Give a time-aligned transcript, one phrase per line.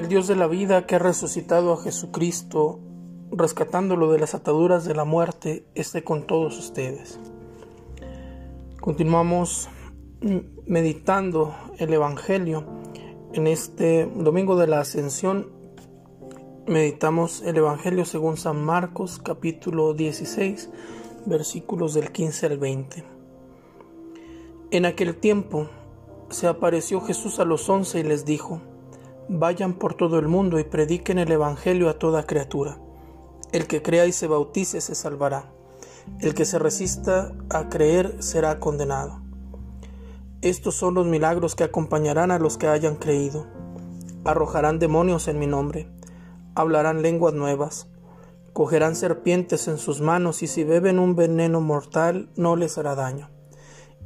[0.00, 2.80] El Dios de la vida que ha resucitado a Jesucristo,
[3.30, 7.20] rescatándolo de las ataduras de la muerte, esté con todos ustedes.
[8.80, 9.68] Continuamos
[10.64, 12.64] meditando el Evangelio.
[13.34, 15.50] En este domingo de la Ascensión
[16.66, 20.70] meditamos el Evangelio según San Marcos capítulo 16
[21.26, 23.04] versículos del 15 al 20.
[24.70, 25.68] En aquel tiempo
[26.30, 28.62] se apareció Jesús a los once y les dijo,
[29.32, 32.78] Vayan por todo el mundo y prediquen el Evangelio a toda criatura.
[33.52, 35.52] El que crea y se bautice se salvará.
[36.18, 39.20] El que se resista a creer será condenado.
[40.42, 43.46] Estos son los milagros que acompañarán a los que hayan creído.
[44.24, 45.88] Arrojarán demonios en mi nombre,
[46.56, 47.86] hablarán lenguas nuevas,
[48.52, 53.30] cogerán serpientes en sus manos y si beben un veneno mortal no les hará daño.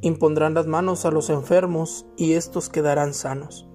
[0.02, 3.66] Impondrán las manos a los enfermos y éstos quedarán sanos.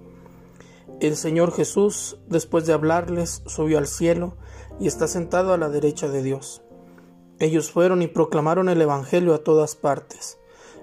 [1.00, 4.36] El Señor Jesús, después de hablarles, subió al cielo
[4.78, 6.60] y está sentado a la derecha de Dios.
[7.38, 10.38] Ellos fueron y proclamaron el Evangelio a todas partes,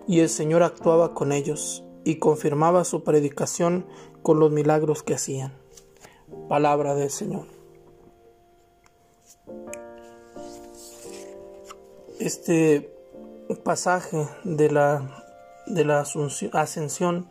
[0.08, 3.86] y el Señor actuaba con ellos y confirmaba su predicación
[4.24, 5.54] con los milagros que hacían.
[6.50, 7.46] Palabra del Señor.
[12.20, 12.92] Este
[13.64, 15.24] pasaje de la,
[15.68, 16.04] de la
[16.54, 17.30] ascensión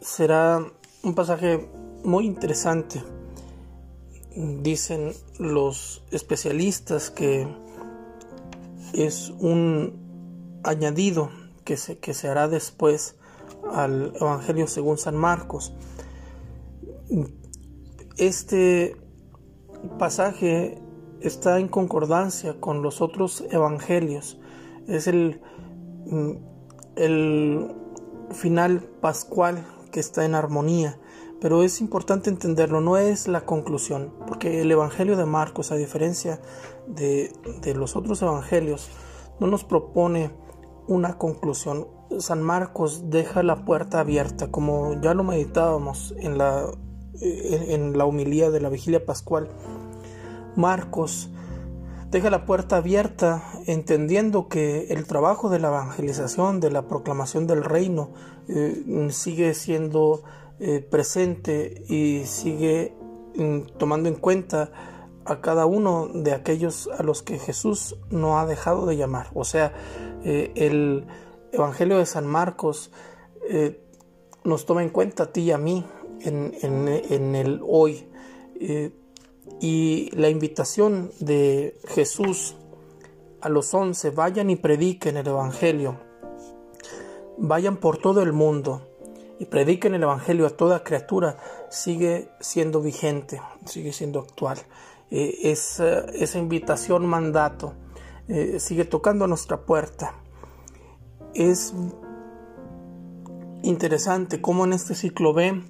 [0.00, 0.66] será
[1.02, 1.68] un pasaje
[2.04, 3.02] muy interesante.
[4.34, 7.46] Dicen los especialistas que
[8.94, 11.30] es un añadido
[11.64, 13.16] que se, que se hará después
[13.72, 15.72] al Evangelio según San Marcos.
[18.16, 18.96] Este
[19.98, 20.78] pasaje
[21.20, 24.38] está en concordancia con los otros evangelios.
[24.86, 25.40] Es el,
[26.96, 27.74] el
[28.30, 29.64] final pascual
[30.00, 30.98] está en armonía,
[31.40, 36.40] pero es importante entenderlo, no es la conclusión, porque el Evangelio de Marcos, a diferencia
[36.86, 38.90] de, de los otros Evangelios,
[39.40, 40.32] no nos propone
[40.88, 41.86] una conclusión.
[42.18, 46.66] San Marcos deja la puerta abierta, como ya lo meditábamos en la,
[47.20, 49.48] en, la humilía de la vigilia pascual.
[50.56, 51.30] Marcos
[52.10, 57.62] deja la puerta abierta entendiendo que el trabajo de la evangelización, de la proclamación del
[57.64, 58.12] reino,
[58.48, 60.22] eh, sigue siendo
[60.58, 62.94] eh, presente y sigue
[63.36, 64.70] mm, tomando en cuenta
[65.26, 69.30] a cada uno de aquellos a los que Jesús no ha dejado de llamar.
[69.34, 69.74] O sea,
[70.24, 71.06] eh, el
[71.52, 72.90] Evangelio de San Marcos
[74.44, 75.86] nos toma en cuenta a ti y a mí
[76.20, 78.06] en, en el hoy
[79.60, 82.56] y la invitación de Jesús
[83.40, 85.98] a los once, vayan y prediquen el Evangelio,
[87.36, 88.82] vayan por todo el mundo
[89.38, 91.38] y prediquen el Evangelio a toda criatura,
[91.70, 94.58] sigue siendo vigente, sigue siendo actual.
[95.10, 97.74] Eh, esa, esa, invitación, mandato,
[98.28, 100.14] eh, sigue tocando a nuestra puerta.
[101.34, 101.72] Es
[103.62, 105.62] interesante cómo en este ciclo B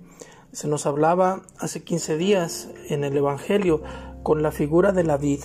[0.52, 3.82] se nos hablaba hace 15 días en el Evangelio
[4.22, 5.40] con la figura de la vid.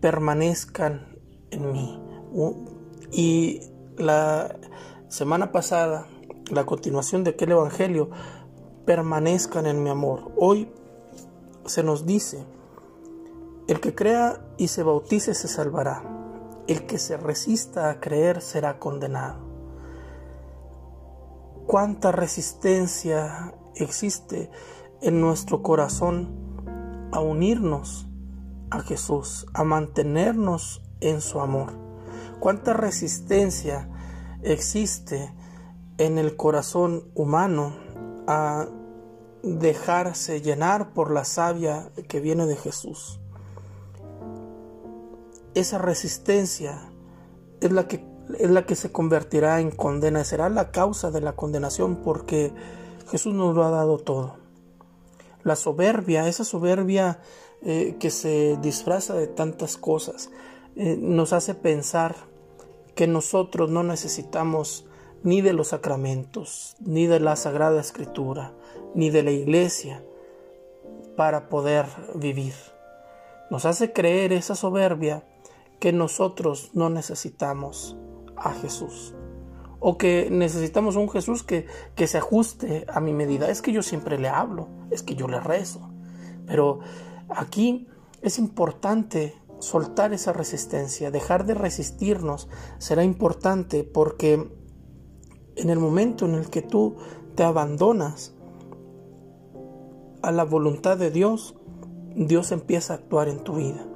[0.00, 1.18] Permanezcan
[1.50, 2.02] en mí.
[3.12, 3.60] Y
[3.98, 4.56] la
[5.08, 6.06] semana pasada,
[6.50, 8.10] la continuación de aquel Evangelio,
[8.86, 10.32] permanezcan en mi amor.
[10.36, 10.70] Hoy
[11.66, 12.44] se nos dice,
[13.68, 16.02] el que crea y se bautice se salvará.
[16.66, 19.44] El que se resista a creer será condenado.
[21.66, 24.50] Cuánta resistencia existe
[25.00, 28.06] en nuestro corazón a unirnos
[28.70, 31.72] a Jesús, a mantenernos en su amor.
[32.40, 33.88] Cuánta resistencia
[34.42, 35.32] existe
[35.98, 37.74] en el corazón humano
[38.26, 38.66] a
[39.42, 43.20] dejarse llenar por la savia que viene de Jesús.
[45.54, 46.90] Esa resistencia
[47.60, 48.04] es la que,
[48.38, 52.52] es la que se convertirá en condena, será la causa de la condenación porque
[53.08, 54.36] Jesús nos lo ha dado todo.
[55.42, 57.20] La soberbia, esa soberbia
[57.62, 60.30] eh, que se disfraza de tantas cosas,
[60.74, 62.16] eh, nos hace pensar
[62.94, 64.86] que nosotros no necesitamos
[65.22, 68.54] ni de los sacramentos, ni de la Sagrada Escritura,
[68.94, 70.04] ni de la iglesia
[71.16, 72.54] para poder vivir.
[73.50, 75.24] Nos hace creer esa soberbia
[75.80, 77.96] que nosotros no necesitamos
[78.36, 79.15] a Jesús
[79.88, 83.48] o que necesitamos un Jesús que, que se ajuste a mi medida.
[83.48, 85.92] Es que yo siempre le hablo, es que yo le rezo.
[86.44, 86.80] Pero
[87.28, 87.86] aquí
[88.20, 92.48] es importante soltar esa resistencia, dejar de resistirnos
[92.78, 94.50] será importante porque
[95.54, 96.96] en el momento en el que tú
[97.36, 98.34] te abandonas
[100.20, 101.54] a la voluntad de Dios,
[102.16, 103.86] Dios empieza a actuar en tu vida.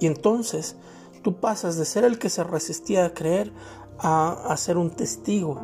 [0.00, 0.78] Y entonces
[1.22, 3.52] tú pasas de ser el que se resistía a creer
[4.02, 5.60] a, ser un testigo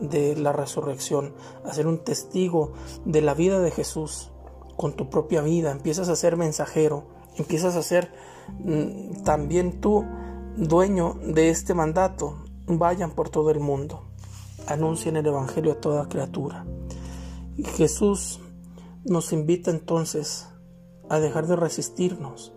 [0.00, 1.34] de la resurrección,
[1.64, 2.72] a ser un testigo
[3.04, 4.32] de la vida de Jesús
[4.76, 5.70] con tu propia vida.
[5.70, 8.12] Empiezas a ser mensajero, empiezas a ser
[8.58, 10.04] mm, también tú
[10.56, 12.42] dueño de este mandato.
[12.66, 14.04] Vayan por todo el mundo,
[14.66, 16.64] anuncien el Evangelio a toda criatura.
[17.56, 18.40] Y Jesús
[19.04, 20.48] nos invita entonces
[21.10, 22.54] a dejar de resistirnos,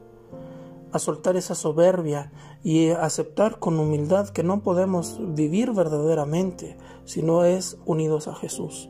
[0.92, 2.32] a soltar esa soberbia
[2.64, 8.90] y aceptar con humildad que no podemos vivir verdaderamente si no es unidos a Jesús.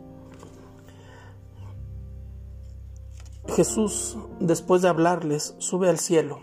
[3.48, 6.40] Jesús, después de hablarles, sube al cielo.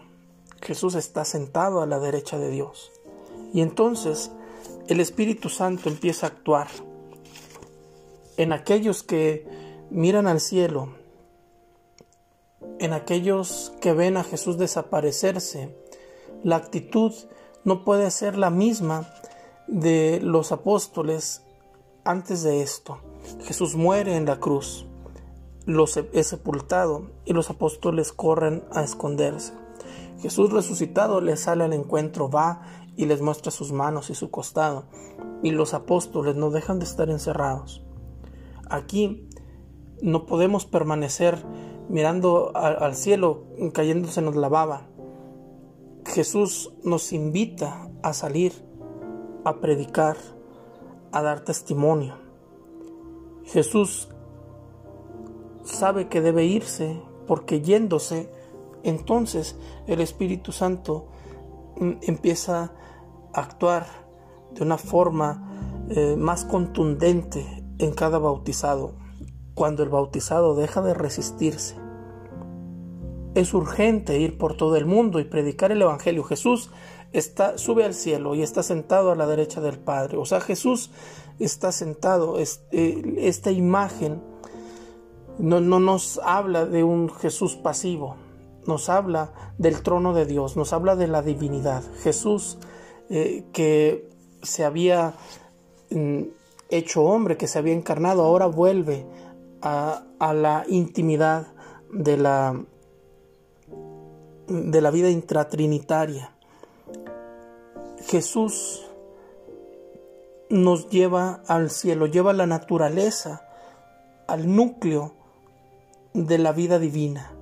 [0.61, 2.91] Jesús está sentado a la derecha de Dios.
[3.53, 4.33] Y entonces
[4.89, 6.69] el Espíritu Santo empieza a actuar
[8.37, 9.47] en aquellos que
[9.91, 11.04] miran al cielo
[12.85, 15.75] en aquellos que ven a Jesús desaparecerse,
[16.43, 17.13] la actitud
[17.65, 19.09] no puede ser la misma
[19.67, 21.43] de los apóstoles
[22.05, 22.99] antes de esto.
[23.45, 24.87] Jesús muere en la cruz,
[25.65, 29.55] los es sepultado y los apóstoles corren a esconderse.
[30.21, 32.63] Jesús resucitado les sale al encuentro, va
[32.97, 34.85] y les muestra sus manos y su costado,
[35.43, 37.83] y los apóstoles no dejan de estar encerrados.
[38.69, 39.29] Aquí
[40.03, 41.43] no podemos permanecer
[41.89, 44.89] mirando al cielo, cayéndose nos la baba.
[46.07, 48.53] Jesús nos invita a salir,
[49.45, 50.17] a predicar,
[51.13, 52.17] a dar testimonio.
[53.45, 54.09] Jesús
[55.65, 58.31] sabe que debe irse porque yéndose,
[58.83, 61.09] entonces el Espíritu Santo
[61.77, 62.73] mm, empieza
[63.33, 63.87] a actuar
[64.53, 69.04] de una forma eh, más contundente en cada bautizado
[69.55, 71.77] cuando el bautizado deja de resistirse.
[73.35, 76.23] Es urgente ir por todo el mundo y predicar el Evangelio.
[76.25, 76.71] Jesús
[77.13, 80.17] está, sube al cielo y está sentado a la derecha del Padre.
[80.19, 80.91] O sea, Jesús
[81.39, 82.39] está sentado.
[82.39, 84.23] Eh, esta imagen
[85.39, 88.17] no, no nos habla de un Jesús pasivo,
[88.67, 91.83] nos habla del trono de Dios, nos habla de la divinidad.
[92.03, 92.59] Jesús
[93.11, 94.09] eh, que
[94.43, 95.15] se había
[95.91, 96.23] mm,
[96.71, 99.07] hecho hombre, que se había encarnado, ahora vuelve
[99.65, 101.47] a, la intimidad
[101.91, 102.63] de la,
[104.47, 106.33] de la vida intratrinitaria.
[108.07, 108.87] Jesús
[110.51, 113.49] nos lleva al cielo, lleva la naturaleza
[114.27, 115.15] al núcleo
[116.13, 117.33] de la vida divina.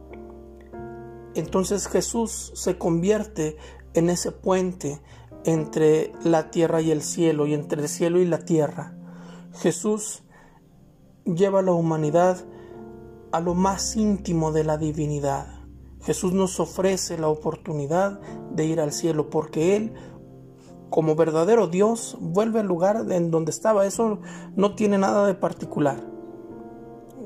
[1.35, 3.57] Entonces Jesús se convierte
[3.95, 5.01] en ese puente
[5.45, 8.95] entre la tierra y el cielo y entre el cielo y la tierra.
[9.55, 10.23] Jesús
[11.25, 12.39] lleva a la humanidad
[13.33, 15.47] a lo más íntimo de la divinidad.
[16.03, 18.21] Jesús nos ofrece la oportunidad
[18.51, 19.95] de ir al cielo porque Él,
[20.91, 23.87] como verdadero Dios, vuelve al lugar en donde estaba.
[23.87, 24.19] Eso
[24.57, 26.05] no tiene nada de particular.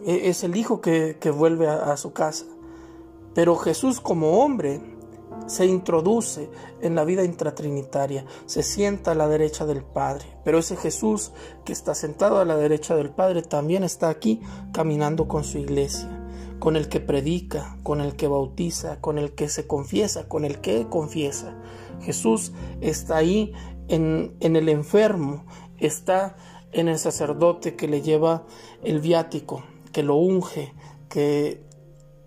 [0.04, 2.44] E-, es el Hijo que, vuelve a su casa.
[3.34, 4.95] Pero Jesús como hombre
[5.46, 6.50] se introduce
[6.80, 10.26] en la vida intratrinitaria, se sienta a la derecha del Padre.
[10.44, 11.32] Pero ese Jesús
[11.64, 14.40] que está sentado a la derecha del Padre también está aquí
[14.72, 16.08] caminando con su iglesia,
[16.58, 20.60] con el que predica, con el que bautiza, con el que se confiesa, con el
[20.60, 21.56] que confiesa.
[22.00, 23.52] Jesús está ahí
[23.88, 25.44] en, el enfermo,
[25.78, 26.36] está
[26.72, 28.44] en el sacerdote que le lleva
[28.82, 30.74] el viático, que lo unge,
[31.08, 31.62] que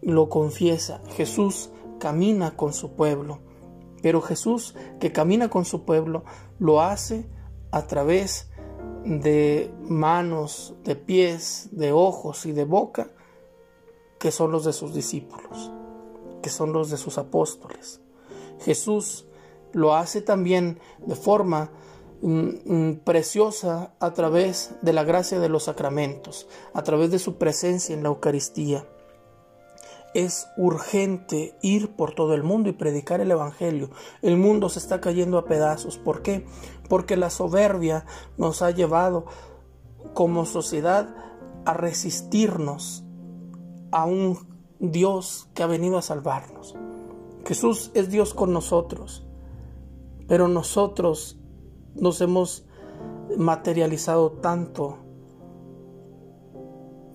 [0.02, 1.02] lo confiesa.
[1.16, 3.40] Jesús camina con su pueblo.
[4.02, 6.24] Pero Jesús, que camina con su pueblo,
[6.58, 7.30] lo hace
[7.72, 8.50] a través
[9.06, 13.12] de manos, de pies, de ojos y de boca,
[14.18, 15.72] que son los de sus discípulos,
[16.42, 18.02] que son los de sus apóstoles.
[18.60, 19.28] Jesús
[19.72, 21.72] lo hace también de forma
[22.22, 27.38] mm, mm, preciosa a través de la gracia de los sacramentos, a través de su
[27.38, 28.86] presencia en la Eucaristía
[30.14, 33.90] es urgente ir por todo el mundo y predicar el Evangelio.
[34.22, 35.98] El mundo se está cayendo a pedazos.
[35.98, 36.46] ¿Por qué?
[36.88, 38.06] Porque la soberbia
[38.38, 39.26] nos ha llevado
[40.14, 41.16] como sociedad
[41.66, 43.04] a resistirnos
[43.92, 44.48] a un
[44.80, 46.76] Dios que ha venido a salvarnos.
[47.46, 49.26] Jesús es Dios con nosotros,
[50.28, 51.40] pero nosotros
[51.96, 52.66] nos hemos
[53.38, 54.98] materializado tanto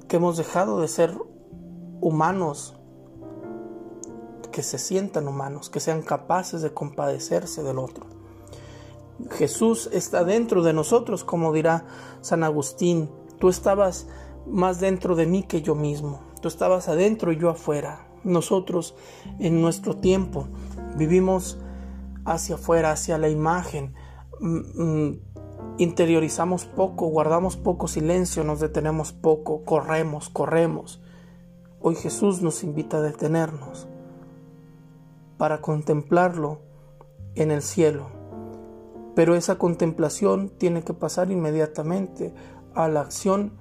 [0.09, 1.17] que hemos dejado de ser
[2.01, 2.77] humanos
[4.55, 8.07] que se sientan humanos, que sean capaces de compadecerse del otro.
[9.33, 11.87] Jesús está dentro de nosotros, como dirá
[12.21, 14.07] San Agustín, tú estabas
[14.47, 16.21] más dentro de mí que yo mismo.
[16.41, 18.07] Tú estabas adentro y yo afuera.
[18.23, 18.95] Nosotros
[19.41, 20.47] en nuestro tiempo
[20.97, 21.59] vivimos
[22.25, 23.95] hacia afuera, hacia la imagen.
[24.39, 25.21] Mm, mm,
[25.79, 31.03] interiorizamos poco, guardamos poco silencio, nos detenemos poco, corremos, corremos.
[31.81, 33.89] Hoy Jesús nos invita a detenernos
[35.45, 36.61] para contemplarlo
[37.35, 38.07] en el cielo.
[39.15, 42.33] Pero esa contemplación tiene que pasar inmediatamente
[42.75, 43.53] a la acción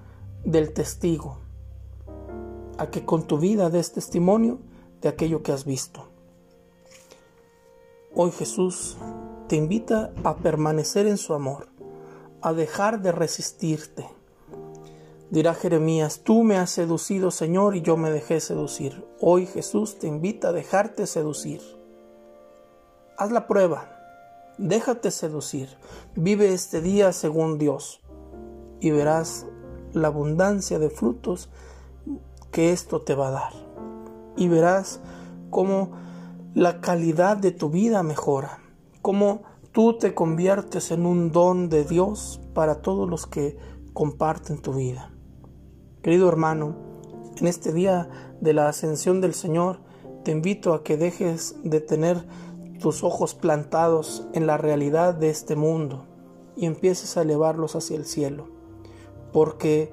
[0.46, 1.40] del testigo,
[2.78, 4.60] a que con tu vida des testimonio
[5.02, 6.08] de aquello que has visto.
[8.16, 8.98] Hoy Jesús
[9.50, 11.68] te invita a permanecer en su amor,
[12.42, 14.08] a dejar de resistirte.
[15.32, 19.06] Dirá Jeremías, tú me has seducido Señor y yo me dejé seducir.
[19.26, 21.62] Hoy Jesús te invita a dejarte seducir.
[23.18, 23.88] Haz la prueba,
[24.58, 25.70] déjate seducir,
[26.14, 28.02] vive este día según Dios
[28.82, 29.46] y verás
[29.94, 31.50] la abundancia de frutos
[32.52, 33.54] que esto te va a dar.
[34.36, 35.00] Y verás
[35.50, 35.94] cómo
[36.54, 38.60] la calidad de tu vida mejora,
[39.02, 43.58] cómo tú te conviertes en un don de Dios para todos los que
[43.94, 45.14] comparten tu vida.
[46.02, 46.93] Querido hermano,
[47.40, 48.10] en este día
[48.42, 49.80] de la ascensión del Señor,
[50.24, 52.26] te invito a que dejes de tener
[52.80, 56.06] tus ojos plantados en la realidad de este mundo
[56.56, 58.48] y empieces a elevarlos hacia el cielo,
[59.32, 59.92] porque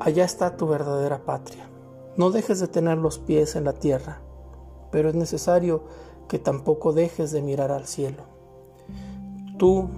[0.00, 1.68] allá está tu verdadera patria.
[2.16, 4.20] No dejes de tener los pies en la tierra,
[4.90, 5.84] pero es necesario
[6.28, 8.24] que tampoco dejes de mirar al cielo.
[9.58, 9.88] Tú,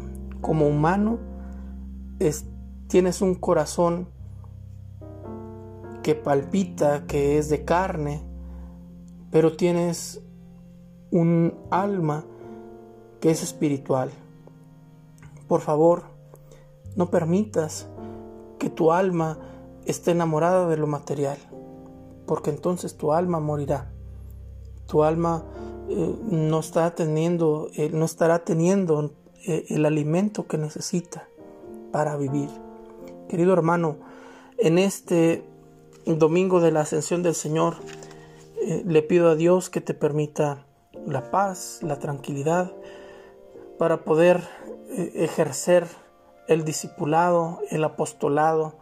[0.41, 1.19] como humano,
[2.89, 4.09] tienes un corazón
[6.05, 8.23] que palpita, que es de carne,
[9.31, 10.23] pero tienes
[11.11, 12.27] un alma
[13.21, 14.11] que es espiritual.
[15.49, 16.03] Por favor,
[16.95, 17.89] no permitas
[18.59, 19.39] que tu alma
[19.87, 21.39] esté enamorada de lo material,
[22.27, 23.91] porque entonces tu alma morirá.
[24.87, 25.43] Tu alma
[25.89, 29.15] eh, no, está teniendo, eh, no estará teniendo
[29.47, 31.27] eh, el alimento que necesita
[31.93, 32.51] para vivir.
[33.27, 33.97] Querido hermano,
[34.59, 35.54] en este
[36.07, 37.77] domingo de la ascensión del Señor,
[38.85, 40.67] le pido a Dios que te permita
[41.07, 42.73] la paz, la tranquilidad,
[43.79, 44.43] para poder
[45.15, 45.87] ejercer
[46.49, 48.79] el discipulado, el apostolado,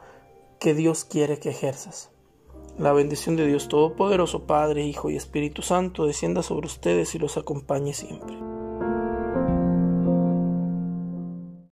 [0.58, 2.10] que Dios quiere que ejerzas.
[2.78, 7.36] La bendición de Dios Todopoderoso, Padre, Hijo y Espíritu Santo, descienda sobre ustedes y los
[7.36, 8.51] acompañe siempre.